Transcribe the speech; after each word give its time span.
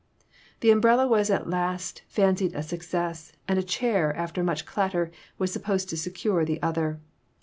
The 0.61 0.71
umbrella 0.71 1.07
was 1.07 1.29
at 1.29 1.47
last 1.47 2.01
fancied 2.07 2.55
a 2.55 2.63
success, 2.63 3.33
and 3.47 3.59
a 3.59 3.61
chair, 3.61 4.15
after 4.15 4.43
much 4.43 4.65
clatter, 4.65 5.11
was 5.37 5.51
supposed 5.53 5.89
to 5.89 5.95
secure 5.95 6.43
the 6.43 6.59
other. 6.63 6.99